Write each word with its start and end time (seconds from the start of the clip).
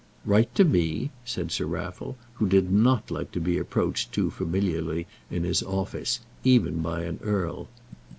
"Write 0.25 0.55
to 0.55 0.63
me," 0.65 1.11
said 1.25 1.51
Sir 1.51 1.67
Raffle, 1.67 2.17
who 2.33 2.47
did 2.49 2.71
not 2.71 3.11
like 3.11 3.31
to 3.33 3.39
be 3.39 3.59
approached 3.59 4.11
too 4.11 4.31
familiarly 4.31 5.05
in 5.29 5.43
his 5.43 5.61
office, 5.61 6.21
even 6.43 6.79
by 6.81 7.03
an 7.03 7.19
earl. 7.21 7.67